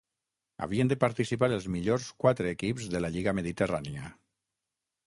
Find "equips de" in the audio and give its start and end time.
2.55-3.05